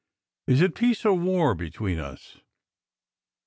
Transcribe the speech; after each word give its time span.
Is 0.47 0.61
it 0.61 0.73
peace 0.73 1.05
or 1.05 1.13
war 1.13 1.53
between 1.53 1.99
us?" 1.99 2.39